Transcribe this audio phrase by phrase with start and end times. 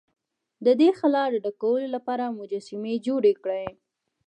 [0.65, 3.67] د دې خلا د ډکولو لپاره مجسمې جوړې کړې.